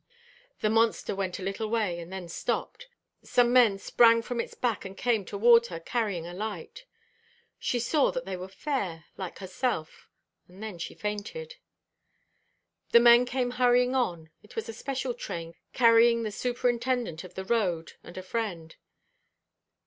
The 0.61 0.69
monster 0.71 1.13
went 1.13 1.37
a 1.37 1.43
little 1.43 1.69
way, 1.69 1.99
and 1.99 2.11
then 2.11 2.27
stopped. 2.27 2.87
Some 3.21 3.53
men 3.53 3.77
sprang 3.77 4.23
from 4.23 4.41
its 4.41 4.55
back 4.55 4.83
and 4.83 4.97
came 4.97 5.25
toward 5.25 5.67
her, 5.67 5.79
carrying 5.79 6.25
a 6.25 6.33
light. 6.33 6.85
She 7.59 7.79
saw 7.79 8.09
that 8.09 8.25
they 8.25 8.35
were 8.35 8.47
fair, 8.47 9.05
like 9.15 9.37
herself, 9.37 10.09
and 10.47 10.63
then 10.63 10.79
she 10.79 10.95
fainted. 10.95 11.57
The 12.89 12.99
men 12.99 13.25
came 13.27 13.51
hurrying 13.51 13.93
on. 13.93 14.31
It 14.41 14.55
was 14.55 14.67
a 14.67 14.73
special 14.73 15.13
train, 15.13 15.53
carrying 15.71 16.23
the 16.23 16.31
superintendent 16.31 17.23
of 17.23 17.35
the 17.35 17.45
road, 17.45 17.91
and 18.03 18.17
a 18.17 18.23
friend. 18.23 18.75